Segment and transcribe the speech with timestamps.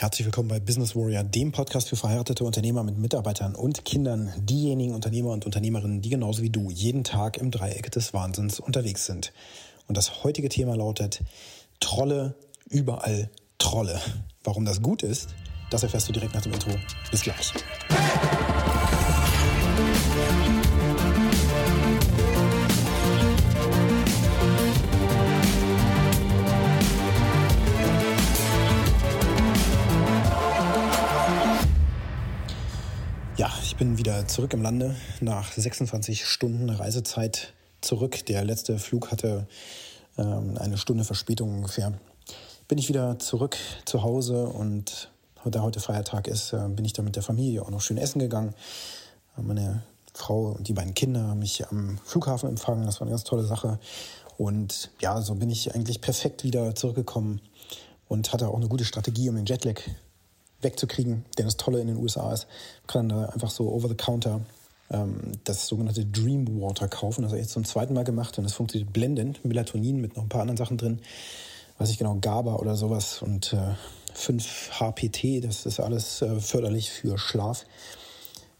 [0.00, 4.94] Herzlich willkommen bei Business Warrior, dem Podcast für verheiratete Unternehmer mit Mitarbeitern und Kindern, diejenigen
[4.94, 9.34] Unternehmer und Unternehmerinnen, die genauso wie du jeden Tag im Dreieck des Wahnsinns unterwegs sind.
[9.88, 11.20] Und das heutige Thema lautet
[11.80, 12.34] Trolle,
[12.70, 13.28] überall
[13.58, 14.00] Trolle.
[14.42, 15.34] Warum das gut ist,
[15.70, 16.70] das erfährst du direkt nach dem Intro.
[17.10, 17.52] Bis gleich.
[33.80, 38.26] Bin wieder zurück im Lande nach 26 Stunden Reisezeit zurück.
[38.26, 39.46] Der letzte Flug hatte
[40.18, 41.94] ähm, eine Stunde Verspätung ungefähr.
[42.68, 43.56] Bin ich wieder zurück
[43.86, 45.10] zu Hause und
[45.46, 48.18] da heute Feiertag ist, äh, bin ich da mit der Familie auch noch schön essen
[48.18, 48.52] gegangen.
[49.38, 52.84] Meine Frau und die beiden Kinder haben mich am Flughafen empfangen.
[52.84, 53.78] Das war eine ganz tolle Sache.
[54.36, 57.40] Und ja, so bin ich eigentlich perfekt wieder zurückgekommen
[58.08, 59.80] und hatte auch eine gute Strategie, um den Jetlag
[60.62, 61.24] wegzukriegen.
[61.38, 62.46] Denn das Tolle in den USA ist,
[62.82, 64.40] man kann da einfach so over the counter
[64.90, 67.22] ähm, das sogenannte Dream Water kaufen.
[67.22, 69.44] Das habe ich jetzt zum zweiten Mal gemacht und es funktioniert blendend.
[69.44, 71.00] Melatonin mit noch ein paar anderen Sachen drin.
[71.78, 73.74] Weiß ich genau, GABA oder sowas und äh,
[74.14, 77.64] 5 HPT, das ist alles äh, förderlich für Schlaf.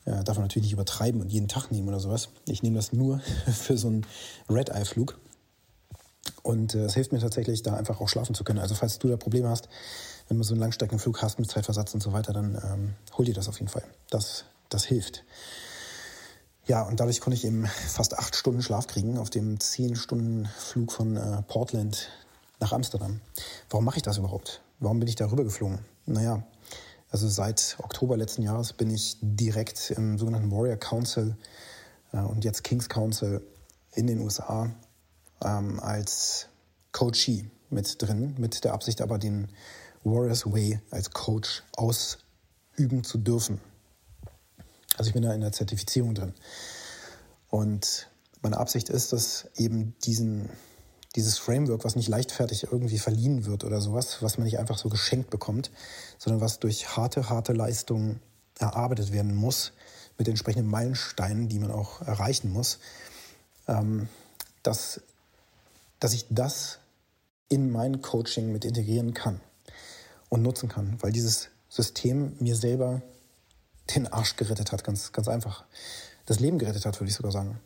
[0.05, 2.31] Äh, darf man natürlich nicht übertreiben und jeden Tag nehmen oder sowas.
[2.47, 3.21] Ich nehme das nur
[3.53, 4.07] für so einen
[4.49, 5.19] Red-Eye-Flug.
[6.43, 8.59] Und äh, es hilft mir tatsächlich, da einfach auch schlafen zu können.
[8.59, 9.69] Also falls du da Probleme hast,
[10.31, 13.35] wenn du so einen Langstreckenflug hast mit Zeitversatz und so weiter, dann ähm, hol dir
[13.35, 13.83] das auf jeden Fall.
[14.11, 15.25] Das, das hilft.
[16.67, 20.47] Ja, und dadurch konnte ich eben fast acht Stunden Schlaf kriegen auf dem zehn Stunden
[20.47, 22.11] Flug von äh, Portland
[22.61, 23.21] nach Amsterdam.
[23.71, 24.63] Warum mache ich das überhaupt?
[24.79, 25.81] Warum bin ich da rüber geflogen?
[26.07, 26.45] Naja,
[27.11, 31.37] also seit Oktober letzten Jahres bin ich direkt im sogenannten Warrior Council
[32.13, 33.43] äh, und jetzt King's Council
[33.95, 34.71] in den USA
[35.45, 36.47] ähm, als
[36.93, 39.49] Coachee mit drin, mit der Absicht aber den
[40.05, 43.61] Warriors Way als Coach ausüben zu dürfen.
[44.97, 46.35] Also ich bin da in der Zertifizierung drin.
[47.49, 48.09] Und
[48.43, 50.49] meine Absicht ist, dass eben diesen,
[51.17, 54.89] dieses Framework, was nicht leichtfertig irgendwie verliehen wird oder sowas, was man nicht einfach so
[54.89, 55.71] geschenkt bekommt,
[56.19, 58.21] sondern was durch harte, harte Leistungen
[58.59, 59.73] erarbeitet werden muss,
[60.17, 62.79] mit entsprechenden Meilensteinen, die man auch erreichen muss,
[63.69, 64.09] ähm,
[64.63, 65.01] dass,
[65.99, 66.79] dass ich das
[67.49, 69.41] in mein Coaching mit integrieren kann
[70.31, 73.03] und nutzen kann, weil dieses System mir selber
[73.95, 75.65] den Arsch gerettet hat, ganz, ganz einfach.
[76.25, 77.61] Das Leben gerettet hat, würde ich sogar sagen.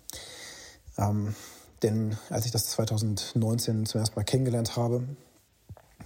[0.99, 1.35] Ähm,
[1.83, 5.07] denn als ich das 2019 zum ersten Mal kennengelernt habe,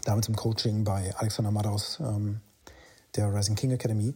[0.04, 2.40] damals im Coaching bei Alexander Madaus, ähm,
[3.14, 4.14] der Rising King Academy,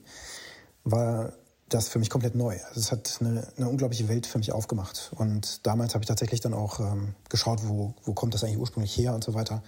[0.85, 1.33] war
[1.69, 2.59] das für mich komplett neu.
[2.69, 5.13] Also es hat eine, eine, unglaubliche Welt für mich aufgemacht.
[5.15, 8.97] Und damals habe ich tatsächlich dann auch ähm, geschaut, wo, wo kommt das eigentlich ursprünglich
[8.97, 9.63] her und so weiter.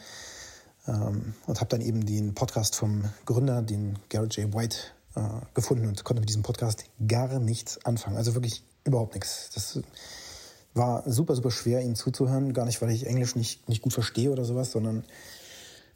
[0.86, 4.54] Ähm, und habe dann eben den Podcast vom Gründer, den Garrett J.
[4.54, 4.76] White,
[5.16, 5.20] äh,
[5.54, 8.16] gefunden und konnte mit diesem Podcast gar nichts anfangen.
[8.16, 9.50] Also wirklich überhaupt nichts.
[9.54, 9.80] Das
[10.74, 12.52] war super, super schwer, ihm zuzuhören.
[12.52, 15.04] Gar nicht, weil ich Englisch nicht, nicht gut verstehe oder sowas, sondern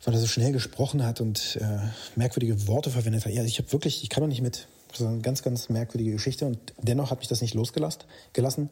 [0.04, 1.78] weil er so schnell gesprochen hat und äh,
[2.14, 3.32] merkwürdige Worte verwendet hat.
[3.32, 4.68] Ja, ich habe wirklich, ich kann doch nicht mit.
[4.88, 8.70] Das ist eine ganz, ganz merkwürdige Geschichte und dennoch hat mich das nicht losgelassen, gelassen,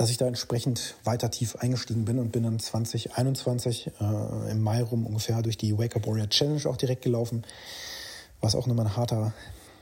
[0.00, 4.82] dass ich da entsprechend weiter tief eingestiegen bin und bin dann 2021 äh, im Mai
[4.82, 7.44] rum ungefähr durch die Wake Up Warrior Challenge auch direkt gelaufen,
[8.40, 9.34] was auch nochmal ein harter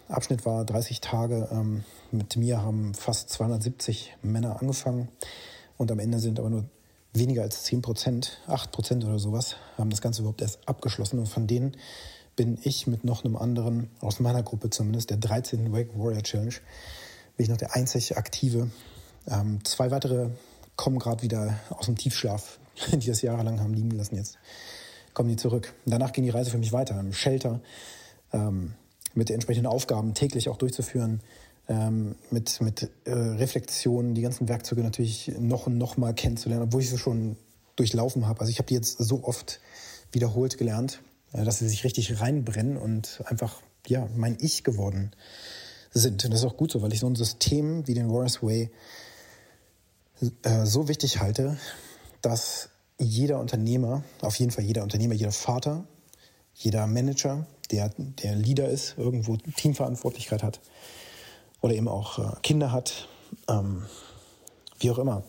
[0.08, 1.48] Abschnitt war 30 Tage.
[1.52, 5.06] Ähm, mit mir haben fast 270 Männer angefangen
[5.76, 6.64] und am Ende sind aber nur
[7.12, 11.20] weniger als 10 Prozent, 8 Prozent oder sowas, haben das Ganze überhaupt erst abgeschlossen.
[11.20, 11.76] Und von denen
[12.34, 15.72] bin ich mit noch einem anderen, aus meiner Gruppe zumindest, der 13.
[15.72, 16.54] Wake Warrior Challenge,
[17.36, 18.68] bin ich noch der einzig aktive.
[19.30, 20.28] Ähm, zwei weitere
[20.76, 22.58] kommen gerade wieder aus dem Tiefschlaf,
[22.92, 24.16] die das jahrelang haben liegen lassen.
[24.16, 24.38] Jetzt
[25.14, 25.74] kommen die zurück.
[25.86, 27.60] Danach ging die Reise für mich weiter im Shelter.
[28.32, 28.74] Ähm,
[29.14, 31.20] mit entsprechenden Aufgaben täglich auch durchzuführen,
[31.68, 36.82] ähm, mit, mit äh, Reflexionen, die ganzen Werkzeuge natürlich noch und noch mal kennenzulernen, obwohl
[36.82, 37.36] ich sie schon
[37.76, 38.40] durchlaufen habe.
[38.40, 39.60] Also ich habe die jetzt so oft
[40.12, 41.00] wiederholt gelernt,
[41.32, 45.12] äh, dass sie sich richtig reinbrennen und einfach ja mein Ich geworden
[45.90, 46.24] sind.
[46.24, 48.70] Und das ist auch gut so, weil ich so ein System wie den Warriors Way
[50.42, 51.58] äh, so wichtig halte,
[52.22, 55.84] dass jeder Unternehmer, auf jeden Fall jeder Unternehmer, jeder Vater,
[56.54, 60.60] jeder Manager, der, der Leader ist, irgendwo Teamverantwortlichkeit hat
[61.60, 63.08] oder eben auch äh, Kinder hat,
[63.48, 63.84] ähm,
[64.80, 65.22] wie auch immer,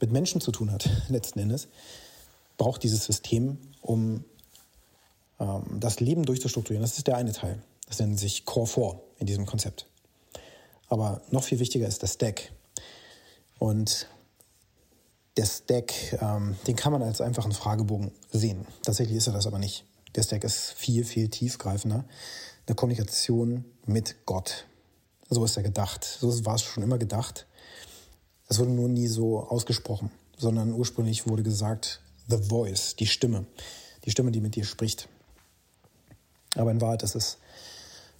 [0.00, 1.68] mit Menschen zu tun hat, letzten Endes,
[2.56, 4.24] braucht dieses System, um
[5.40, 6.82] ähm, das Leben durchzustrukturieren.
[6.82, 7.62] Das ist der eine Teil.
[7.86, 9.86] Das nennt sich Core 4 in diesem Konzept.
[10.88, 12.52] Aber noch viel wichtiger ist der Stack.
[13.58, 14.08] Und
[15.38, 18.66] der Stack, ähm, den kann man als einfachen Fragebogen sehen.
[18.82, 19.84] Tatsächlich ist er das aber nicht.
[20.16, 22.04] Der Stack ist viel, viel tiefgreifender.
[22.66, 24.66] eine Kommunikation mit Gott.
[25.30, 26.04] So ist er gedacht.
[26.04, 27.46] So war es schon immer gedacht.
[28.48, 33.46] Es wurde nur nie so ausgesprochen, sondern ursprünglich wurde gesagt, the voice, die Stimme.
[34.04, 35.08] Die Stimme, die mit dir spricht.
[36.56, 37.38] Aber in Wahrheit ist es,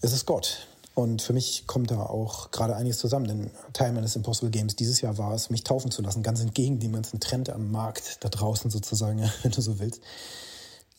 [0.02, 0.68] ist es Gott.
[0.98, 5.00] Und für mich kommt da auch gerade einiges zusammen, denn Teil meines Impossible Games dieses
[5.00, 8.28] Jahr war es, mich taufen zu lassen, ganz entgegen dem ganzen Trend am Markt da
[8.28, 10.02] draußen sozusagen, wenn du so willst.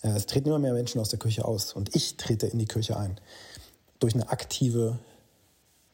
[0.01, 2.65] Äh, es treten immer mehr Menschen aus der Kirche aus und ich trete in die
[2.65, 3.19] Kirche ein.
[3.99, 4.99] Durch eine aktive,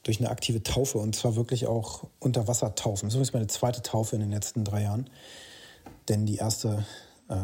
[0.04, 3.10] durch eine aktive Taufe und zwar wirklich auch Unterwassertaufen.
[3.10, 5.10] So ist meine zweite Taufe in den letzten drei Jahren.
[6.10, 6.86] Denn die erste
[7.28, 7.38] äh,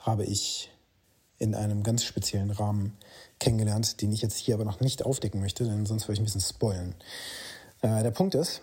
[0.00, 0.73] habe ich
[1.44, 2.96] in einem ganz speziellen Rahmen
[3.38, 6.24] kennengelernt, den ich jetzt hier aber noch nicht aufdecken möchte, denn sonst würde ich ein
[6.24, 6.94] bisschen spoilen.
[7.82, 8.62] Äh, der Punkt ist,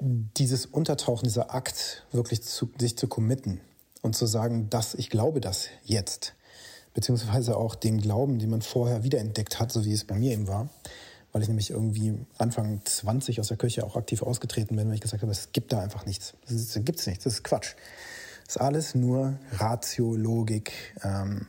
[0.00, 3.60] dieses Untertauchen, dieser Akt, wirklich zu, sich zu committen
[4.00, 6.34] und zu sagen, dass ich glaube das jetzt,
[6.94, 10.48] beziehungsweise auch den Glauben, den man vorher wiederentdeckt hat, so wie es bei mir eben
[10.48, 10.68] war,
[11.32, 15.00] weil ich nämlich irgendwie Anfang 20 aus der Kirche auch aktiv ausgetreten bin, weil ich
[15.00, 16.34] gesagt habe, es gibt da einfach nichts.
[16.46, 17.74] Es gibt nichts, das ist Quatsch.
[18.46, 21.46] Es ist alles nur Ratio, Logik, ähm,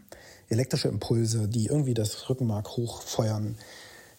[0.54, 3.58] elektrische Impulse, die irgendwie das Rückenmark hochfeuern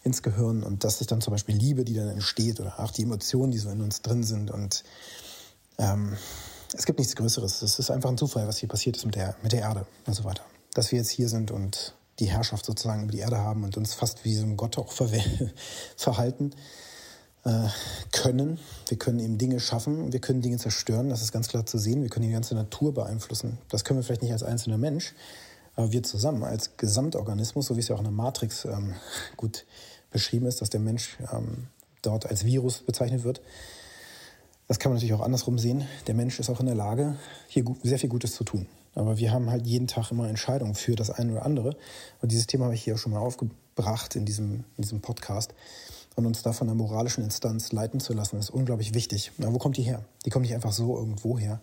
[0.03, 0.63] ins Gehirn.
[0.63, 3.59] Und das ist dann zum Beispiel Liebe, die dann entsteht oder auch die Emotionen, die
[3.59, 4.51] so in uns drin sind.
[4.51, 4.85] Und
[5.79, 6.17] ähm,
[6.75, 7.63] es gibt nichts Größeres.
[7.63, 10.15] Es ist einfach ein Zufall, was hier passiert ist mit der, mit der Erde und
[10.15, 10.45] so weiter.
[10.75, 13.95] Dass wir jetzt hier sind und die Herrschaft sozusagen über die Erde haben und uns
[13.95, 14.93] fast wie so ein Gott auch
[15.97, 16.51] verhalten
[17.45, 17.69] äh,
[18.13, 18.59] können.
[18.89, 22.03] Wir können eben Dinge schaffen, wir können Dinge zerstören, das ist ganz klar zu sehen.
[22.03, 23.59] Wir können die ganze Natur beeinflussen.
[23.69, 25.15] Das können wir vielleicht nicht als einzelner Mensch,
[25.77, 28.95] aber wir zusammen als Gesamtorganismus, so wie es ja auch in der Matrix ähm,
[29.37, 29.67] gut
[30.11, 31.69] beschrieben ist, dass der Mensch ähm,
[32.03, 33.41] dort als Virus bezeichnet wird.
[34.69, 35.87] Das kann man natürlich auch andersrum sehen.
[36.07, 37.17] Der Mensch ist auch in der Lage,
[37.49, 38.67] hier sehr viel Gutes zu tun.
[38.95, 41.77] Aber wir haben halt jeden Tag immer Entscheidungen für das eine oder andere.
[42.23, 45.53] Und dieses Thema habe ich hier auch schon mal aufgebracht in diesem, in diesem Podcast.
[46.17, 49.33] Und uns da von einer moralischen Instanz leiten zu lassen, ist unglaublich wichtig.
[49.37, 50.05] Na, wo kommt die her?
[50.25, 51.61] Die kommt nicht einfach so irgendwo her,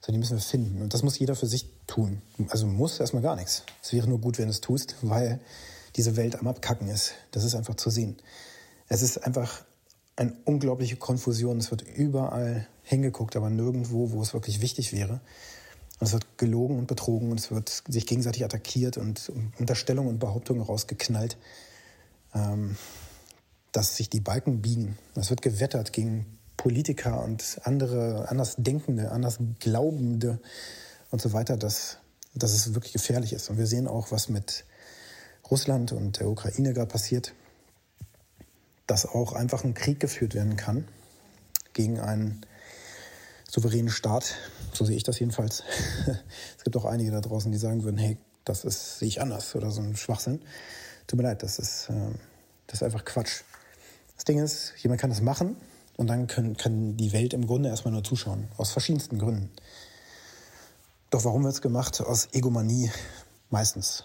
[0.00, 0.82] sondern die müssen wir finden.
[0.82, 2.22] Und das muss jeder für sich tun.
[2.48, 3.64] Also muss erstmal gar nichts.
[3.82, 5.40] Es wäre nur gut, wenn du es tust, weil
[5.96, 7.14] diese Welt am Abkacken ist.
[7.30, 8.16] Das ist einfach zu sehen.
[8.88, 9.64] Es ist einfach
[10.16, 11.58] eine unglaubliche Konfusion.
[11.58, 15.20] Es wird überall hingeguckt, aber nirgendwo, wo es wirklich wichtig wäre.
[15.98, 20.18] Und es wird gelogen und betrogen und es wird sich gegenseitig attackiert und Unterstellungen und
[20.18, 21.38] Behauptungen rausgeknallt,
[22.34, 22.76] ähm,
[23.72, 24.98] dass sich die Balken biegen.
[25.14, 26.26] Es wird gewettert gegen
[26.66, 30.40] Politiker und andere Andersdenkende, Andersglaubende
[31.12, 31.98] und so weiter, dass,
[32.34, 33.48] dass es wirklich gefährlich ist.
[33.50, 34.64] Und wir sehen auch, was mit
[35.48, 37.34] Russland und der Ukraine gerade passiert,
[38.88, 40.88] dass auch einfach ein Krieg geführt werden kann
[41.72, 42.40] gegen einen
[43.48, 44.34] souveränen Staat.
[44.72, 45.62] So sehe ich das jedenfalls.
[46.58, 49.54] es gibt auch einige da draußen, die sagen würden, hey, das ist, sehe ich anders
[49.54, 50.42] oder so ein Schwachsinn.
[51.06, 52.10] Tut mir leid, das ist, äh,
[52.66, 53.42] das ist einfach Quatsch.
[54.16, 55.56] Das Ding ist, jemand kann das machen,
[55.96, 59.50] und dann können, kann die Welt im Grunde erstmal nur zuschauen, aus verschiedensten Gründen.
[61.10, 62.00] Doch warum wird es gemacht?
[62.00, 62.90] Aus Egomanie
[63.50, 64.04] meistens.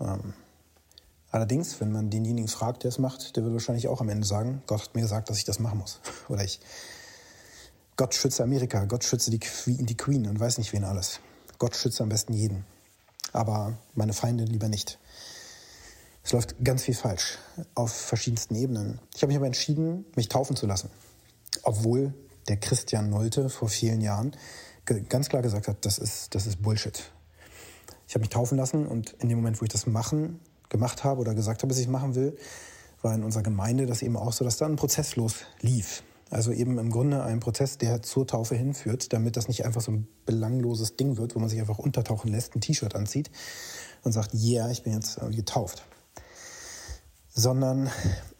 [0.00, 0.34] Ähm,
[1.30, 4.62] allerdings, wenn man denjenigen fragt, der es macht, der wird wahrscheinlich auch am Ende sagen,
[4.66, 6.00] Gott hat mir gesagt, dass ich das machen muss.
[6.28, 6.60] Oder ich,
[7.96, 11.20] Gott schütze Amerika, Gott schütze die Queen, die Queen und weiß nicht wen alles.
[11.58, 12.66] Gott schütze am besten jeden.
[13.32, 14.98] Aber meine Feinde lieber nicht.
[16.24, 17.38] Es läuft ganz viel falsch
[17.74, 19.00] auf verschiedensten Ebenen.
[19.14, 20.90] Ich habe mich aber entschieden, mich taufen zu lassen
[21.62, 22.14] obwohl
[22.48, 24.32] der Christian Nolte vor vielen Jahren
[25.08, 27.12] ganz klar gesagt hat, das ist, das ist Bullshit.
[28.08, 31.20] Ich habe mich taufen lassen und in dem Moment, wo ich das machen, gemacht habe
[31.20, 32.36] oder gesagt habe, dass ich machen will,
[33.00, 36.02] war in unserer Gemeinde das eben auch so, dass da ein Prozess los lief.
[36.30, 39.92] Also eben im Grunde ein Prozess, der zur Taufe hinführt, damit das nicht einfach so
[39.92, 43.30] ein belangloses Ding wird, wo man sich einfach untertauchen lässt, ein T-Shirt anzieht
[44.02, 45.84] und sagt, yeah, ich bin jetzt getauft
[47.34, 47.90] sondern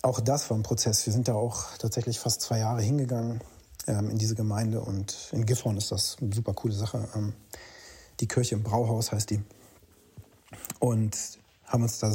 [0.03, 1.07] auch das war ein Prozess.
[1.07, 3.41] Wir sind da auch tatsächlich fast zwei Jahre hingegangen
[3.87, 7.09] ähm, in diese Gemeinde und in Gifhorn ist das eine super coole Sache.
[7.15, 7.33] Ähm,
[8.21, 9.43] die Kirche im Brauhaus heißt die.
[10.79, 11.17] Und
[11.67, 12.13] haben uns da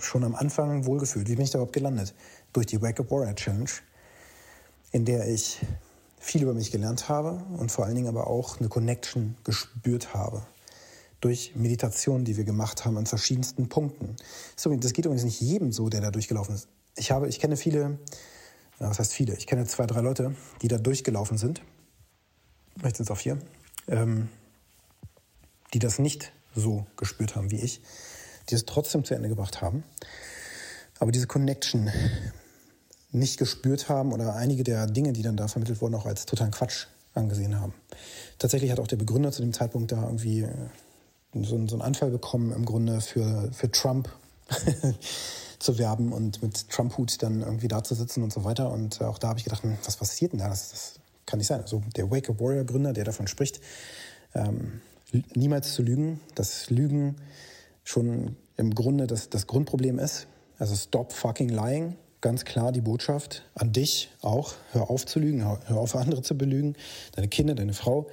[0.00, 1.28] schon am Anfang wohlgefühlt.
[1.28, 2.14] Wie bin ich da überhaupt gelandet?
[2.52, 3.70] Durch die Wake Up Warrior Challenge,
[4.92, 5.60] in der ich
[6.18, 10.42] viel über mich gelernt habe und vor allen Dingen aber auch eine Connection gespürt habe
[11.20, 14.16] durch Meditationen, die wir gemacht haben an verschiedensten Punkten.
[14.56, 16.68] Das geht übrigens nicht jedem so, der da durchgelaufen ist.
[16.96, 17.98] Ich habe, ich kenne viele,
[18.78, 19.36] was heißt viele?
[19.36, 21.62] Ich kenne zwei, drei Leute, die da durchgelaufen sind.
[22.78, 23.38] Vielleicht sind es auch vier,
[23.88, 24.28] ähm,
[25.74, 27.82] die das nicht so gespürt haben wie ich,
[28.48, 29.84] die es trotzdem zu Ende gebracht haben,
[30.98, 31.90] aber diese Connection
[33.12, 36.52] nicht gespürt haben oder einige der Dinge, die dann da vermittelt wurden, auch als totalen
[36.52, 37.74] Quatsch angesehen haben.
[38.38, 40.48] Tatsächlich hat auch der Begründer zu dem Zeitpunkt da irgendwie äh,
[41.34, 44.08] so, so einen Anfall bekommen im Grunde für, für Trump.
[45.60, 48.70] zu werben und mit Trump-Hut dann irgendwie da zu sitzen und so weiter.
[48.72, 50.48] Und auch da habe ich gedacht, hm, was passiert denn da?
[50.48, 50.94] Das, das
[51.26, 51.60] kann nicht sein.
[51.60, 53.60] Also der Wake Up Warrior Gründer, der davon spricht,
[54.34, 54.80] ähm,
[55.34, 57.16] niemals zu lügen, dass Lügen
[57.84, 60.26] schon im Grunde das, das Grundproblem ist.
[60.58, 61.96] Also stop fucking lying.
[62.22, 64.54] Ganz klar die Botschaft an dich auch.
[64.72, 66.74] Hör auf zu lügen, hör auf andere zu belügen.
[67.12, 68.08] Deine Kinder, deine Frau,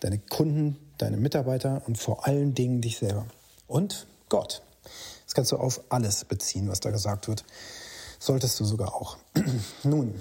[0.00, 3.26] deine Kunden, deine Mitarbeiter und vor allen Dingen dich selber.
[3.66, 4.62] Und Gott.
[5.24, 7.44] Das kannst du auf alles beziehen, was da gesagt wird.
[8.18, 9.16] Solltest du sogar auch.
[9.82, 10.14] Nun,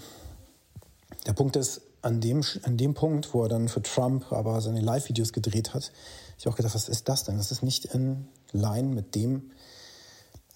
[1.26, 4.80] der Punkt ist, an dem, an dem Punkt, wo er dann für Trump aber seine
[4.80, 5.92] Live-Videos gedreht hat,
[6.38, 7.38] ich auch gedacht, was ist das denn?
[7.38, 9.52] Das ist nicht in line mit dem,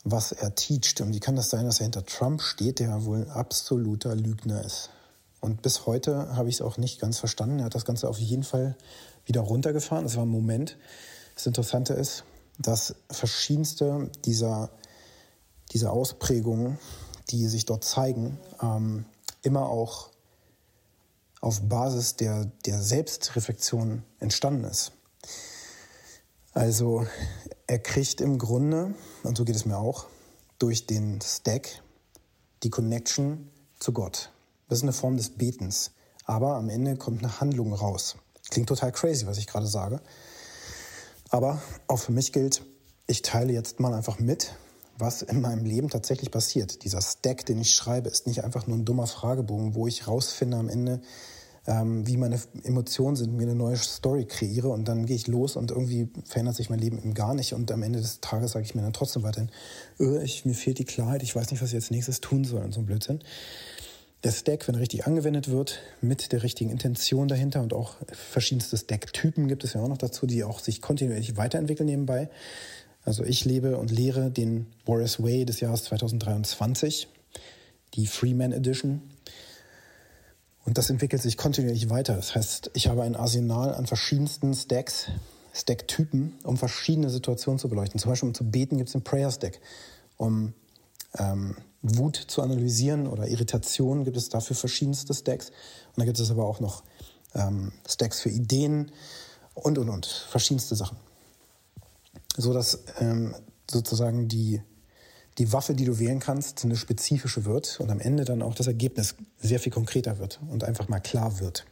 [0.04, 1.02] was er teacht.
[1.02, 4.64] Und wie kann das sein, dass er hinter Trump steht, der wohl ein absoluter Lügner
[4.64, 4.90] ist?
[5.42, 7.60] Und bis heute habe ich es auch nicht ganz verstanden.
[7.60, 8.76] Er hat das Ganze auf jeden Fall
[9.26, 10.06] wieder runtergefahren.
[10.06, 10.78] Es war ein Moment.
[11.36, 12.24] Das Interessante ist,
[12.58, 14.70] dass verschiedenste dieser,
[15.72, 16.78] dieser Ausprägungen,
[17.30, 19.06] die sich dort zeigen, ähm,
[19.42, 20.10] immer auch
[21.42, 24.92] auf Basis der, der Selbstreflexion entstanden ist.
[26.54, 27.06] Also
[27.68, 30.08] er kriegt im Grunde, und so geht es mir auch,
[30.58, 31.82] durch den Stack
[32.64, 33.50] die Connection
[33.80, 34.32] zu Gott.
[34.68, 35.92] Das ist eine Form des Betens.
[36.26, 38.18] Aber am Ende kommt eine Handlung raus.
[38.50, 40.02] Klingt total crazy, was ich gerade sage.
[41.30, 42.64] Aber auch für mich gilt,
[43.08, 44.54] ich teile jetzt mal einfach mit,
[44.98, 46.84] was in meinem Leben tatsächlich passiert.
[46.84, 50.58] Dieser Stack, den ich schreibe, ist nicht einfach nur ein dummer Fragebogen, wo ich rausfinde
[50.58, 51.02] am Ende,
[51.68, 55.56] ähm, wie meine Emotionen sind, mir eine neue Story kreiere und dann gehe ich los
[55.56, 58.66] und irgendwie verändert sich mein Leben eben gar nicht und am Ende des Tages sage
[58.66, 59.52] ich mir dann trotzdem weiterhin,
[60.00, 62.64] öh, ich, mir fehlt die Klarheit, ich weiß nicht, was ich jetzt nächstes tun soll
[62.64, 63.24] und so ein Blödsinn.
[64.24, 68.76] Der Stack, wenn er richtig angewendet wird, mit der richtigen Intention dahinter und auch verschiedenste
[68.76, 72.30] Stack-Typen gibt es ja auch noch dazu, die auch sich kontinuierlich weiterentwickeln nebenbei.
[73.06, 77.08] Also ich lebe und lehre den Boris Way des Jahres 2023,
[77.94, 79.02] die Freeman Edition.
[80.66, 82.16] Und das entwickelt sich kontinuierlich weiter.
[82.16, 85.08] Das heißt, ich habe ein Arsenal an verschiedensten Stacks,
[85.54, 88.02] Stack-Typen, um verschiedene Situationen zu beleuchten.
[88.02, 89.62] Zum Beispiel um zu beten gibt es einen Prayer-Stack.
[90.18, 90.54] Um
[91.18, 95.50] ähm, Wut zu analysieren oder Irritation gibt es dafür verschiedenste Stacks.
[95.50, 96.84] Und dann gibt es aber auch noch
[97.36, 98.92] ähm, Stacks für Ideen
[99.54, 100.06] und, und, und.
[100.06, 100.98] Verschiedenste Sachen.
[102.36, 103.36] So dass ähm,
[103.70, 104.62] sozusagen die
[105.40, 108.68] die Waffe, die du wählen kannst, eine spezifische wird und am Ende dann auch das
[108.68, 111.66] Ergebnis sehr viel konkreter wird und einfach mal klar wird.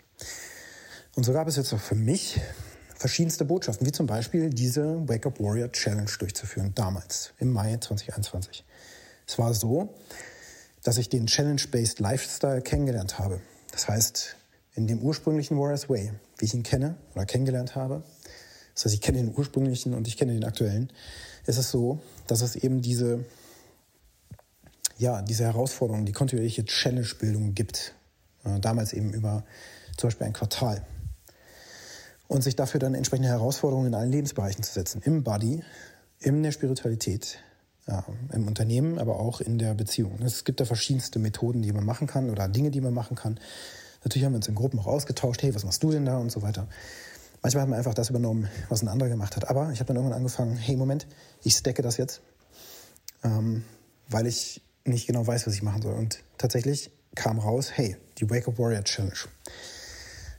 [1.16, 2.40] Und so gab es jetzt auch für mich
[2.96, 8.64] verschiedenste Botschaften, wie zum Beispiel diese Wake Up Warrior Challenge durchzuführen, damals, im Mai 2021.
[9.28, 9.94] Es war so,
[10.84, 13.42] dass ich den Challenge-Based Lifestyle kennengelernt habe.
[13.72, 14.36] Das heißt,
[14.76, 18.04] in dem ursprünglichen Warriors Way, wie ich ihn kenne oder kennengelernt habe,
[18.74, 20.92] das heißt, ich kenne den ursprünglichen und ich kenne den aktuellen,
[21.46, 23.26] ist es so, dass es eben diese
[25.00, 27.94] ja, diese Herausforderung, die kontinuierliche Challenge-Bildung gibt.
[28.44, 29.44] Damals eben über
[29.96, 30.82] zum Beispiel ein Quartal.
[32.28, 35.04] Und sich dafür dann entsprechende Herausforderungen in allen Lebensbereichen zu setzen.
[35.06, 35.64] Im Body,
[36.20, 37.38] in der Spiritualität,
[37.88, 38.04] ja,
[38.34, 40.20] im Unternehmen, aber auch in der Beziehung.
[40.22, 43.40] Es gibt da verschiedenste Methoden, die man machen kann oder Dinge, die man machen kann.
[44.04, 46.32] Natürlich haben wir uns in Gruppen auch ausgetauscht, hey, was machst du denn da und
[46.32, 46.68] so weiter.
[47.42, 49.50] Manchmal hat man einfach das übernommen, was ein anderer gemacht hat.
[49.50, 51.08] Aber ich habe dann irgendwann angefangen, hey, Moment,
[51.44, 52.22] ich stecke das jetzt,
[53.24, 53.64] ähm,
[54.10, 55.94] weil ich nicht genau weiß, was ich machen soll.
[55.94, 59.16] Und tatsächlich kam raus, hey, die Wake Up Warrior Challenge.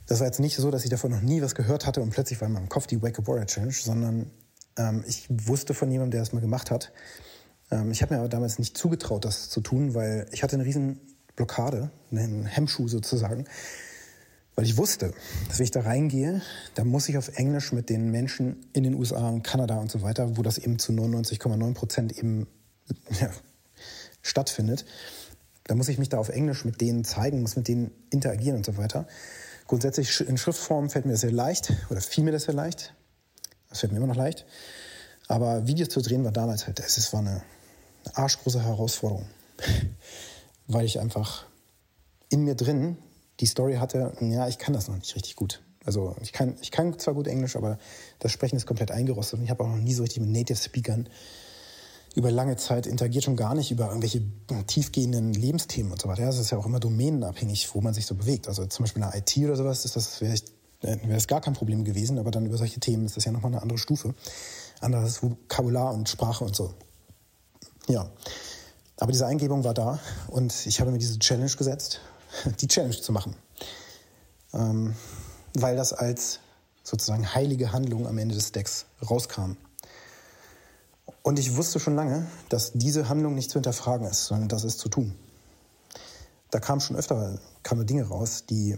[0.07, 2.41] Das war jetzt nicht so, dass ich davon noch nie was gehört hatte und plötzlich
[2.41, 4.31] war in meinem Kopf die Wake Up Warrior Challenge, sondern
[4.77, 6.91] ähm, ich wusste von jemandem, der das mal gemacht hat.
[7.71, 10.65] Ähm, ich habe mir aber damals nicht zugetraut, das zu tun, weil ich hatte eine
[10.65, 10.99] riesen
[11.35, 13.45] Blockade, einen Hemmschuh sozusagen,
[14.55, 15.13] weil ich wusste,
[15.47, 16.41] dass wenn ich da reingehe,
[16.75, 20.01] dann muss ich auf Englisch mit den Menschen in den USA und Kanada und so
[20.01, 22.47] weiter, wo das eben zu 99,9 Prozent eben
[23.21, 23.31] ja,
[24.21, 24.85] stattfindet,
[25.63, 28.65] dann muss ich mich da auf Englisch mit denen zeigen, muss mit denen interagieren und
[28.65, 29.07] so weiter.
[29.67, 32.95] Grundsätzlich in Schriftform fällt mir das sehr leicht oder fiel mir das sehr leicht.
[33.69, 34.45] Das fällt mir immer noch leicht.
[35.27, 37.43] Aber Videos zu drehen war damals halt, es war eine
[38.13, 39.25] arschgroße Herausforderung.
[40.67, 41.45] Weil ich einfach
[42.29, 42.97] in mir drin
[43.39, 45.61] die Story hatte, ja, ich kann das noch nicht richtig gut.
[45.85, 47.79] Also ich kann, ich kann zwar gut Englisch, aber
[48.19, 50.57] das Sprechen ist komplett eingerostet und ich habe auch noch nie so richtig mit Native
[50.57, 51.09] Speakern
[52.15, 54.21] über lange Zeit interagiert schon gar nicht über irgendwelche
[54.67, 56.25] tiefgehenden Lebensthemen und so weiter.
[56.25, 58.47] Das ist ja auch immer domänenabhängig, wo man sich so bewegt.
[58.47, 60.35] Also zum Beispiel in der IT oder sowas ist das, wäre
[60.81, 63.51] wär das gar kein Problem gewesen, aber dann über solche Themen ist das ja nochmal
[63.53, 64.13] eine andere Stufe.
[64.81, 66.73] Anderes Vokabular und Sprache und so.
[67.89, 68.07] Ja.
[68.97, 72.01] Aber diese Eingebung war da und ich habe mir diese Challenge gesetzt,
[72.61, 73.35] die Challenge zu machen.
[74.53, 74.95] Ähm,
[75.55, 76.39] weil das als
[76.83, 79.57] sozusagen heilige Handlung am Ende des Decks rauskam.
[81.23, 84.79] Und ich wusste schon lange, dass diese Handlung nicht zu hinterfragen ist, sondern das ist
[84.79, 85.15] zu tun.
[86.51, 88.77] Da kamen schon öfter kamen Dinge raus, die,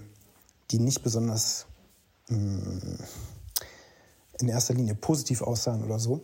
[0.72, 1.65] die nicht besonders
[2.30, 3.00] mh, mm,
[4.39, 6.22] in erster Linie positiv aussahen oder so,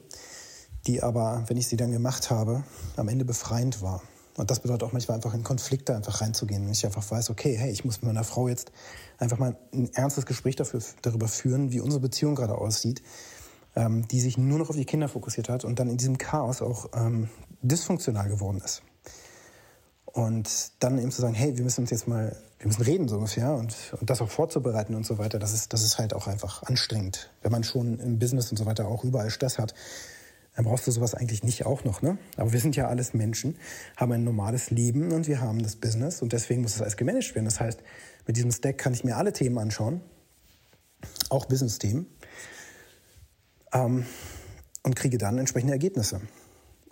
[0.87, 2.63] die aber, wenn ich sie dann gemacht habe,
[2.95, 4.01] am Ende befreiend war.
[4.35, 6.63] Und das bedeutet auch manchmal einfach in Konflikte einfach reinzugehen.
[6.63, 8.71] Wenn ich einfach weiß, okay, hey, ich muss mit meiner Frau jetzt
[9.17, 13.01] einfach mal ein ernstes Gespräch dafür, darüber führen, wie unsere Beziehung gerade aussieht
[13.77, 16.61] ähm, die sich nur noch auf die Kinder fokussiert hat und dann in diesem Chaos
[16.61, 17.29] auch ähm,
[17.61, 18.81] dysfunktional geworden ist.
[20.05, 23.17] Und dann eben zu sagen, hey, wir müssen uns jetzt mal, wir müssen reden so
[23.17, 26.25] ungefähr und, und das auch vorzubereiten und so weiter, das ist, das ist halt auch
[26.25, 27.29] einfach anstrengend.
[27.43, 29.75] Wenn man schon im Business und so weiter auch überall Stress hat,
[30.57, 32.01] dann brauchst du sowas eigentlich nicht auch noch.
[32.01, 32.17] Ne?
[32.35, 33.57] Aber wir sind ja alles Menschen,
[33.95, 37.35] haben ein normales Leben und wir haben das Business und deswegen muss das alles gemanagt
[37.35, 37.45] werden.
[37.45, 37.79] Das heißt,
[38.25, 40.01] mit diesem Stack kann ich mir alle Themen anschauen,
[41.29, 42.07] auch Business-Themen
[43.71, 44.07] ähm,
[44.81, 46.21] und kriege dann entsprechende Ergebnisse.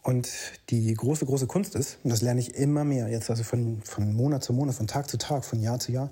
[0.04, 0.30] Und
[0.70, 4.14] die große, große Kunst ist, und das lerne ich immer mehr jetzt, also von, von
[4.14, 6.12] Monat zu Monat, von Tag zu Tag, von Jahr zu Jahr,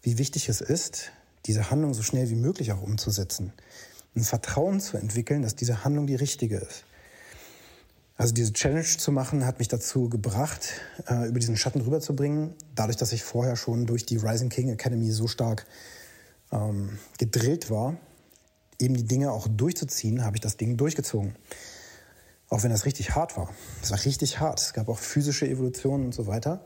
[0.00, 1.10] wie wichtig es ist,
[1.46, 3.52] diese Handlung so schnell wie möglich auch umzusetzen.
[4.18, 6.82] Ein Vertrauen zu entwickeln, dass diese Handlung die richtige ist.
[8.16, 10.70] Also diese Challenge zu machen, hat mich dazu gebracht,
[11.08, 12.52] äh, über diesen Schatten rüberzubringen.
[12.74, 15.66] Dadurch, dass ich vorher schon durch die Rising King Academy so stark
[16.50, 17.96] ähm, gedrillt war,
[18.80, 21.36] eben die Dinge auch durchzuziehen, habe ich das Ding durchgezogen.
[22.48, 23.50] Auch wenn das richtig hart war.
[23.84, 24.60] Es war richtig hart.
[24.60, 26.64] Es gab auch physische Evolutionen und so weiter.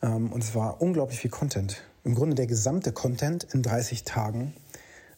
[0.00, 1.82] Ähm, und es war unglaublich viel Content.
[2.02, 4.54] Im Grunde der gesamte Content in 30 Tagen.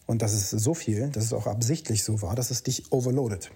[0.05, 3.51] Und das ist so viel, dass es auch absichtlich so war, dass es dich overloadet.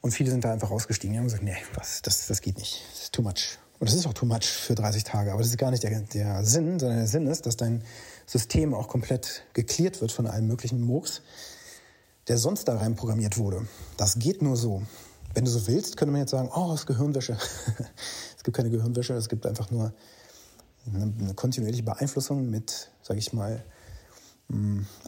[0.00, 1.12] Und viele sind da einfach ausgestiegen.
[1.12, 2.82] Die haben gesagt, nee, was, das, das geht nicht.
[2.92, 3.58] Das ist too much.
[3.78, 5.32] Und das ist auch too much für 30 Tage.
[5.32, 7.82] Aber das ist gar nicht der, der Sinn, sondern der Sinn ist, dass dein
[8.26, 11.22] System auch komplett geklärt wird von allem möglichen Murks,
[12.28, 13.66] der sonst da rein programmiert wurde.
[13.96, 14.82] Das geht nur so.
[15.34, 17.38] Wenn du so willst, könnte man jetzt sagen, oh, es ist Gehirnwäsche.
[18.36, 19.94] es gibt keine Gehirnwäsche, es gibt einfach nur
[20.86, 23.64] eine, eine kontinuierliche Beeinflussung mit, sage ich mal,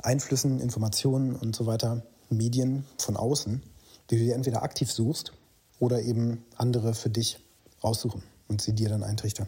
[0.03, 3.63] Einflüssen, Informationen und so weiter, Medien von außen,
[4.11, 5.33] die du dir entweder aktiv suchst
[5.79, 7.39] oder eben andere für dich
[7.83, 9.47] raussuchen und sie dir dann eintrichtern.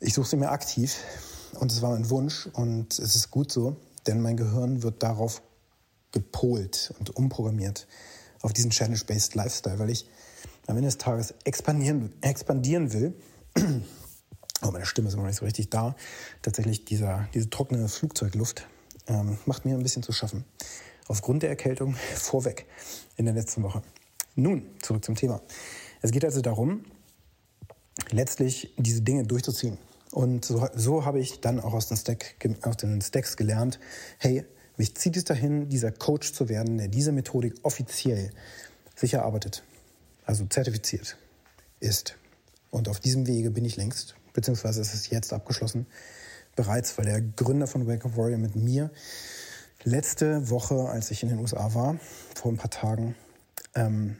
[0.00, 0.96] Ich suche sie mir aktiv
[1.58, 5.42] und es war mein Wunsch und es ist gut so, denn mein Gehirn wird darauf
[6.12, 7.86] gepolt und umprogrammiert,
[8.42, 10.06] auf diesen Challenge-Based Lifestyle, weil ich
[10.66, 13.14] am Ende des Tages expandieren, expandieren will.
[14.62, 15.96] Oh, meine Stimme ist immer nicht so richtig da.
[16.42, 18.66] Tatsächlich dieser, diese trockene Flugzeugluft
[19.06, 20.44] ähm, macht mir ein bisschen zu schaffen.
[21.08, 22.66] Aufgrund der Erkältung vorweg
[23.16, 23.82] in der letzten Woche.
[24.34, 25.40] Nun, zurück zum Thema.
[26.02, 26.84] Es geht also darum,
[28.10, 29.78] letztlich diese Dinge durchzuziehen.
[30.12, 33.78] Und so, so habe ich dann auch aus den, Stack, aus den Stacks gelernt,
[34.18, 34.44] hey,
[34.76, 38.30] mich zieht es dahin, dieser Coach zu werden, der diese Methodik offiziell
[38.96, 39.62] sich erarbeitet,
[40.24, 41.16] also zertifiziert
[41.80, 42.16] ist.
[42.70, 45.86] Und auf diesem Wege bin ich längst, beziehungsweise ist es jetzt abgeschlossen,
[46.56, 48.90] bereits, weil der Gründer von Wake Up Warrior mit mir
[49.84, 51.98] letzte Woche, als ich in den USA war,
[52.34, 53.14] vor ein paar Tagen,
[53.74, 54.16] ähm,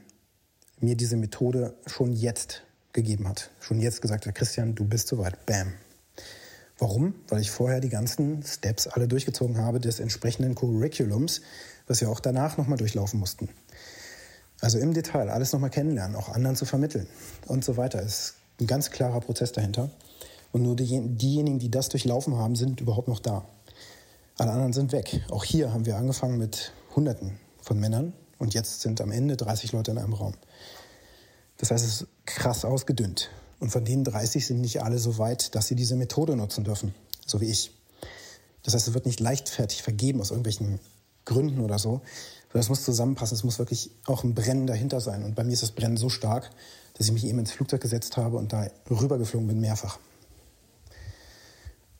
[0.81, 3.51] mir diese Methode schon jetzt gegeben hat.
[3.61, 5.47] Schon jetzt gesagt hat, Christian, du bist soweit.
[5.47, 5.73] Bam.
[6.79, 7.15] Warum?
[7.29, 11.43] Weil ich vorher die ganzen Steps alle durchgezogen habe des entsprechenden Curriculums,
[11.87, 13.51] was wir auch danach nochmal durchlaufen mussten.
[14.61, 17.07] Also im Detail alles nochmal kennenlernen, auch anderen zu vermitteln
[17.47, 18.03] und so weiter.
[18.03, 19.91] Ist ein ganz klarer Prozess dahinter.
[20.53, 23.45] Und nur die, diejenigen, die das durchlaufen haben, sind überhaupt noch da.
[24.37, 25.21] Alle anderen sind weg.
[25.31, 29.73] Auch hier haben wir angefangen mit Hunderten von Männern und jetzt sind am Ende 30
[29.73, 30.35] Leute in einem Raum.
[31.59, 33.31] Das heißt, es ist krass ausgedünnt.
[33.61, 36.95] Und von denen 30 sind nicht alle so weit, dass sie diese Methode nutzen dürfen,
[37.27, 37.71] so wie ich.
[38.63, 40.81] Das heißt, es wird nicht leichtfertig vergeben aus irgendwelchen
[41.27, 42.01] Gründen oder so,
[42.59, 45.23] es muss zusammenpassen, es muss wirklich auch ein Brennen dahinter sein.
[45.23, 46.51] Und bei mir ist das Brennen so stark,
[46.95, 49.99] dass ich mich eben ins Flugzeug gesetzt habe und da rübergeflogen bin, mehrfach.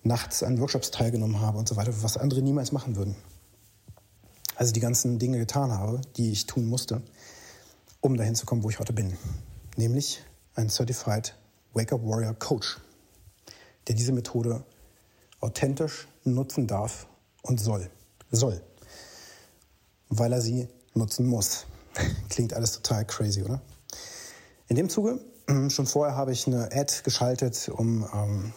[0.03, 3.15] Nachts an Workshops teilgenommen habe und so weiter, was andere niemals machen würden.
[4.57, 7.03] Also die ganzen Dinge getan habe, die ich tun musste,
[8.01, 9.17] um dahin zu kommen, wo ich heute bin
[9.81, 10.23] nämlich
[10.55, 11.35] ein Certified
[11.73, 12.79] Wake-up Warrior Coach,
[13.89, 14.65] der diese Methode
[15.41, 17.07] authentisch nutzen darf
[17.43, 17.91] und soll.
[18.31, 18.63] Soll.
[20.11, 21.65] Weil er sie nutzen muss.
[22.29, 23.63] Klingt alles total crazy, oder?
[24.69, 25.21] In dem Zuge,
[25.69, 28.53] schon vorher habe ich eine Ad geschaltet, um, ähm,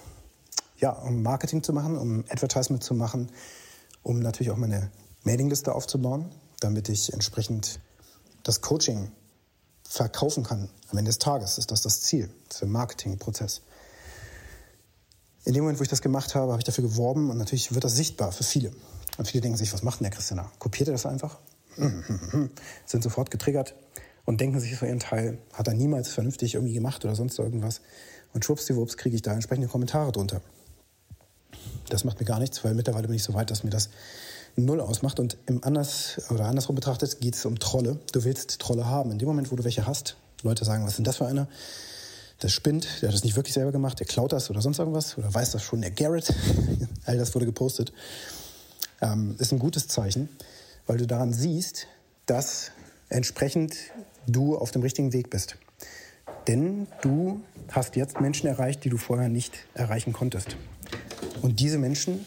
[0.77, 3.31] ja, um Marketing zu machen, um Advertisement zu machen,
[4.03, 4.91] um natürlich auch meine
[5.23, 7.79] Mailingliste aufzubauen, damit ich entsprechend
[8.43, 9.11] das Coaching
[9.87, 10.69] verkaufen kann.
[10.89, 13.61] Am Ende des Tages ist das das Ziel, der Marketingprozess.
[15.45, 17.83] In dem Moment, wo ich das gemacht habe, habe ich dafür geworben und natürlich wird
[17.83, 18.71] das sichtbar für viele.
[19.17, 20.51] Und viele denken sich, was macht denn der Christian da?
[20.59, 21.39] Kopiert er das einfach?
[22.85, 23.75] Sind sofort getriggert
[24.25, 27.81] und denken sich so ihren Teil, hat er niemals vernünftig irgendwie gemacht oder sonst irgendwas.
[28.33, 30.41] Und schwuppsdiwupps kriege ich da entsprechende Kommentare drunter.
[31.89, 33.89] Das macht mir gar nichts, weil mittlerweile bin ich so weit, dass mir das
[34.55, 35.19] null ausmacht.
[35.19, 37.99] Und im anders oder andersrum betrachtet geht es um Trolle.
[38.11, 39.11] Du willst Trolle haben.
[39.11, 41.47] In dem Moment, wo du welche hast, Leute sagen, was ist denn das für einer?
[42.39, 45.17] Das spinnt, der hat das nicht wirklich selber gemacht, der klaut das oder sonst irgendwas
[45.17, 46.33] oder weiß das schon, der Garrett.
[47.05, 47.93] All das wurde gepostet.
[49.03, 50.29] Ähm, ist ein gutes Zeichen,
[50.87, 51.87] weil du daran siehst,
[52.25, 52.71] dass
[53.09, 53.75] entsprechend
[54.27, 55.57] du auf dem richtigen Weg bist.
[56.47, 60.55] Denn du hast jetzt Menschen erreicht, die du vorher nicht erreichen konntest.
[61.41, 62.25] Und diese Menschen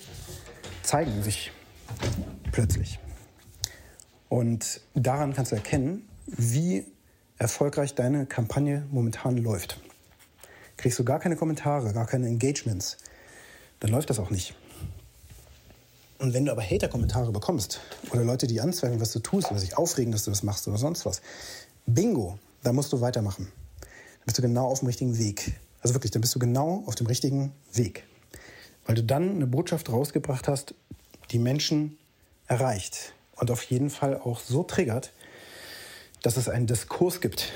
[0.82, 1.50] zeigen sich
[2.52, 2.98] plötzlich.
[4.28, 6.84] Und daran kannst du erkennen, wie
[7.38, 9.80] erfolgreich deine Kampagne momentan läuft.
[10.76, 12.98] Kriegst du gar keine Kommentare, gar keine Engagements,
[13.80, 14.54] dann läuft das auch nicht.
[16.26, 17.78] Und wenn du aber Hater-Kommentare bekommst
[18.10, 20.76] oder Leute, die anzweifeln, was du tust oder sich aufregen, dass du das machst oder
[20.76, 21.22] sonst was,
[21.86, 23.52] bingo, da musst du weitermachen.
[23.80, 25.52] Dann bist du genau auf dem richtigen Weg.
[25.82, 28.02] Also wirklich, dann bist du genau auf dem richtigen Weg.
[28.86, 30.74] Weil du dann eine Botschaft rausgebracht hast,
[31.30, 31.96] die Menschen
[32.48, 35.12] erreicht und auf jeden Fall auch so triggert,
[36.22, 37.52] dass es einen Diskurs gibt.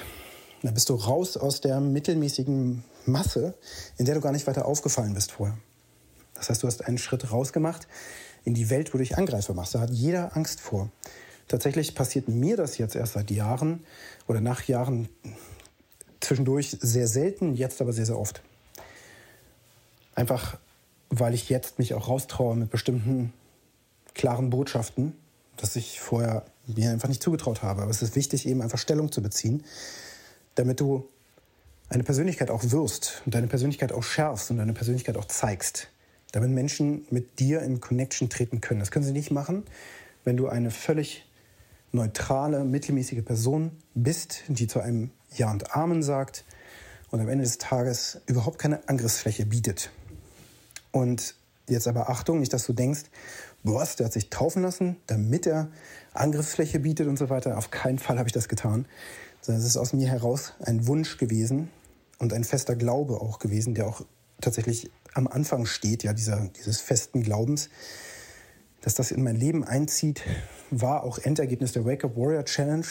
[0.63, 3.55] Dann bist du raus aus der mittelmäßigen Masse,
[3.97, 5.59] in der du gar nicht weiter aufgefallen bist vorher.
[6.35, 7.89] Das heißt, du hast einen Schritt rausgemacht
[8.45, 9.75] in die Welt, wo du dich Angreifer machst.
[9.75, 10.91] Da hat jeder Angst vor.
[11.49, 13.85] Tatsächlich passiert mir das jetzt erst seit Jahren
[14.29, 15.09] oder nach Jahren
[16.21, 18.43] zwischendurch sehr selten, jetzt aber sehr, sehr oft.
[20.15, 20.59] Einfach,
[21.09, 23.33] weil ich jetzt mich auch raustraue mit bestimmten
[24.15, 25.15] klaren Botschaften,
[25.57, 27.83] dass ich vorher mir einfach nicht zugetraut habe.
[27.83, 29.65] Aber es ist wichtig, eben einfach Stellung zu beziehen,
[30.55, 31.09] damit du
[31.89, 35.89] eine Persönlichkeit auch wirst und deine Persönlichkeit auch schärfst und deine Persönlichkeit auch zeigst,
[36.33, 38.81] damit Menschen mit dir in Connection treten können.
[38.81, 39.65] Das können sie nicht machen,
[40.25, 41.27] wenn du eine völlig
[41.93, 46.45] neutrale, mittelmäßige Person bist, die zu einem Ja und Amen sagt
[47.11, 49.91] und am Ende des Tages überhaupt keine Angriffsfläche bietet.
[50.93, 51.35] Und
[51.69, 53.05] jetzt aber Achtung, nicht, dass du denkst,
[53.63, 55.69] was, der hat sich taufen lassen, damit er
[56.15, 57.59] Angriffsfläche bietet und so weiter.
[57.59, 58.87] Auf keinen Fall habe ich das getan,
[59.41, 61.71] sondern es ist aus mir heraus ein Wunsch gewesen
[62.19, 64.03] und ein fester Glaube auch gewesen, der auch
[64.41, 67.69] tatsächlich am Anfang steht, ja, dieser, dieses festen Glaubens,
[68.81, 70.23] dass das in mein Leben einzieht,
[70.71, 72.87] war auch Endergebnis der Wake Up Warrior Challenge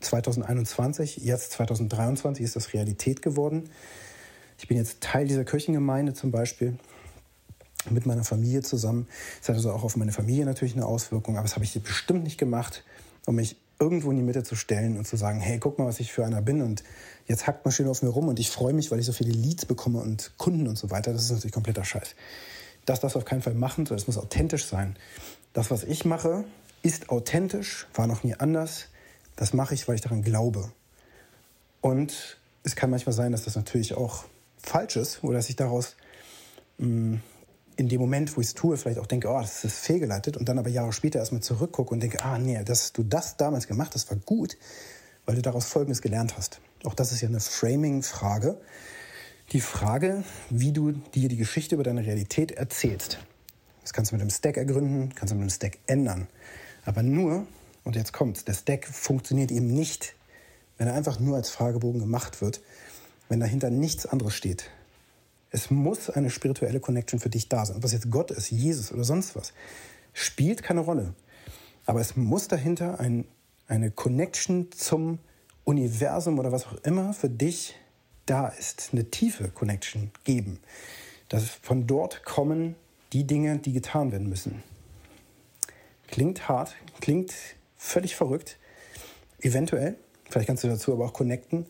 [0.00, 1.18] 2021.
[1.18, 3.70] Jetzt 2023 ist das Realität geworden.
[4.58, 6.78] Ich bin jetzt Teil dieser Kirchengemeinde zum Beispiel
[7.90, 9.06] mit meiner Familie zusammen.
[9.40, 12.24] Das hat also auch auf meine Familie natürlich eine Auswirkung, aber das habe ich bestimmt
[12.24, 12.84] nicht gemacht,
[13.26, 16.00] um mich irgendwo in die Mitte zu stellen und zu sagen, hey, guck mal, was
[16.00, 16.82] ich für einer bin und
[17.26, 19.32] jetzt hackt man schön auf mir rum und ich freue mich, weil ich so viele
[19.32, 21.12] Leads bekomme und Kunden und so weiter.
[21.12, 22.14] Das ist natürlich kompletter Scheiß.
[22.84, 24.96] Das darfst du auf keinen Fall machen, sondern es muss authentisch sein.
[25.52, 26.44] Das, was ich mache,
[26.82, 28.86] ist authentisch, war noch nie anders.
[29.34, 30.70] Das mache ich, weil ich daran glaube.
[31.80, 34.24] Und es kann manchmal sein, dass das natürlich auch
[34.58, 35.96] falsch ist oder dass ich daraus
[36.78, 37.22] mh, mm,
[37.76, 40.48] in dem Moment, wo ich es tue, vielleicht auch denke, oh, das ist fehlgeleitet und
[40.48, 43.94] dann aber Jahre später erstmal zurückgucke und denke, ah, nee, dass du das damals gemacht
[43.94, 44.56] hast, war gut,
[45.26, 46.60] weil du daraus Folgendes gelernt hast.
[46.84, 48.60] Auch das ist ja eine Framing-Frage.
[49.52, 53.18] Die Frage, wie du dir die Geschichte über deine Realität erzählst.
[53.82, 56.26] Das kannst du mit einem Stack ergründen, kannst du mit einem Stack ändern.
[56.84, 57.46] Aber nur,
[57.84, 60.14] und jetzt kommt's, der Stack funktioniert eben nicht,
[60.78, 62.60] wenn er einfach nur als Fragebogen gemacht wird,
[63.28, 64.70] wenn dahinter nichts anderes steht.
[65.50, 67.76] Es muss eine spirituelle Connection für dich da sein.
[67.76, 69.52] Ob das jetzt Gott ist, Jesus oder sonst was,
[70.12, 71.14] spielt keine Rolle.
[71.84, 73.24] Aber es muss dahinter ein,
[73.68, 75.18] eine Connection zum
[75.64, 77.76] Universum oder was auch immer für dich
[78.26, 80.58] da ist, eine tiefe Connection geben.
[81.28, 82.74] Dass von dort kommen
[83.12, 84.62] die Dinge, die getan werden müssen.
[86.08, 87.32] Klingt hart, klingt
[87.76, 88.58] völlig verrückt.
[89.40, 89.96] Eventuell,
[90.28, 91.66] vielleicht kannst du dazu aber auch connecten.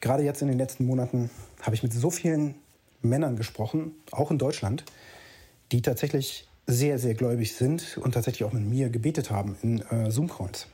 [0.00, 1.30] Gerade jetzt in den letzten Monaten
[1.62, 2.54] habe ich mit so vielen
[3.02, 4.84] Männern gesprochen, auch in Deutschland,
[5.72, 10.10] die tatsächlich sehr, sehr gläubig sind und tatsächlich auch mit mir gebetet haben in äh,
[10.10, 10.66] Zoom-Calls.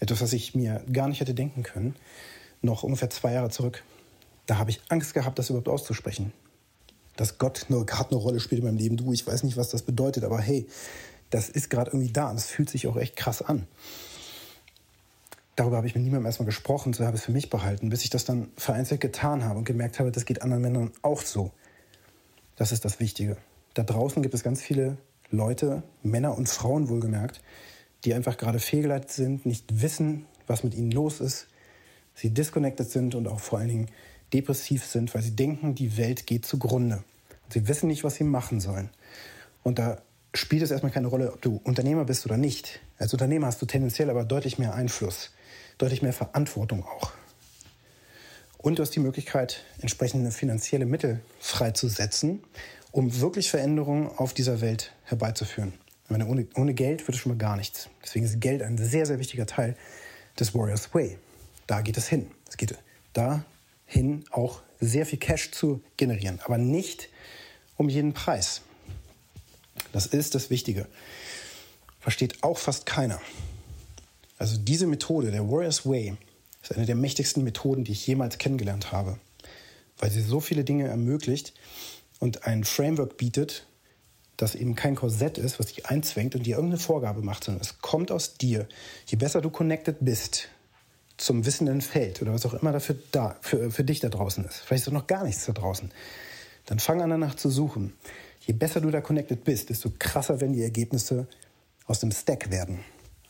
[0.00, 1.96] Etwas, was ich mir gar nicht hätte denken können,
[2.60, 3.82] noch ungefähr zwei Jahre zurück.
[4.46, 6.32] Da habe ich Angst gehabt, das überhaupt auszusprechen.
[7.16, 8.96] Dass Gott nur gerade eine Rolle spielt in meinem Leben.
[8.96, 10.66] Du, ich weiß nicht, was das bedeutet, aber hey,
[11.30, 13.66] das ist gerade irgendwie da und das fühlt sich auch echt krass an.
[15.54, 18.04] Darüber habe ich mit niemandem erstmal gesprochen, so habe ich es für mich behalten, bis
[18.04, 21.50] ich das dann vereinzelt getan habe und gemerkt habe, das geht anderen Männern auch so.
[22.56, 23.36] Das ist das Wichtige.
[23.74, 24.96] Da draußen gibt es ganz viele
[25.30, 27.42] Leute, Männer und Frauen wohlgemerkt,
[28.04, 31.48] die einfach gerade fehlgeleitet sind, nicht wissen, was mit ihnen los ist,
[32.14, 33.88] sie disconnected sind und auch vor allen Dingen
[34.32, 37.04] depressiv sind, weil sie denken, die Welt geht zugrunde.
[37.44, 38.88] Und sie wissen nicht, was sie machen sollen.
[39.62, 40.00] Und da
[40.34, 42.80] spielt es erstmal keine Rolle, ob du Unternehmer bist oder nicht.
[42.98, 45.30] Als Unternehmer hast du tendenziell aber deutlich mehr Einfluss
[45.78, 47.12] deutlich mehr Verantwortung auch.
[48.58, 52.42] Und du hast die Möglichkeit, entsprechende finanzielle Mittel freizusetzen,
[52.92, 55.72] um wirklich Veränderungen auf dieser Welt herbeizuführen.
[56.08, 57.88] Meine, ohne, ohne Geld wird es schon mal gar nichts.
[58.04, 59.76] Deswegen ist Geld ein sehr, sehr wichtiger Teil
[60.38, 61.18] des Warriors Way.
[61.66, 62.30] Da geht es hin.
[62.48, 62.76] Es geht
[63.14, 67.08] dahin, auch sehr viel Cash zu generieren, aber nicht
[67.76, 68.62] um jeden Preis.
[69.92, 70.86] Das ist das Wichtige.
[72.00, 73.20] Versteht auch fast keiner.
[74.42, 76.16] Also diese Methode, der Warriors Way,
[76.60, 79.20] ist eine der mächtigsten Methoden, die ich jemals kennengelernt habe,
[79.98, 81.54] weil sie so viele Dinge ermöglicht
[82.18, 83.68] und ein Framework bietet,
[84.36, 87.78] das eben kein Korsett ist, was dich einzwängt und dir irgendeine Vorgabe macht, sondern es
[87.78, 88.66] kommt aus dir.
[89.06, 90.48] Je besser du connected bist
[91.18, 94.56] zum wissenden Feld oder was auch immer dafür da, für, für dich da draußen ist,
[94.56, 95.92] vielleicht ist auch noch gar nichts da draußen,
[96.66, 97.92] dann fang an danach zu suchen.
[98.40, 101.28] Je besser du da connected bist, desto krasser werden die Ergebnisse
[101.86, 102.80] aus dem Stack werden.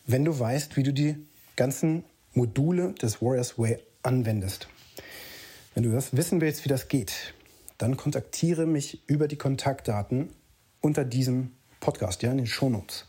[0.07, 1.17] Wenn du weißt, wie du die
[1.57, 4.69] ganzen Module des Warriors Way anwendest.
[5.75, 7.35] Wenn du das wissen willst, wie das geht,
[7.79, 10.31] dann kontaktiere mich über die Kontaktdaten
[10.81, 13.07] unter diesem Podcast, ja, in den Shownotes.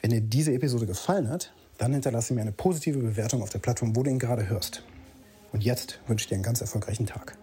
[0.00, 3.94] Wenn dir diese Episode gefallen hat, dann hinterlasse mir eine positive Bewertung auf der Plattform,
[3.94, 4.82] wo du ihn gerade hörst.
[5.52, 7.36] Und jetzt wünsche ich dir einen ganz erfolgreichen Tag.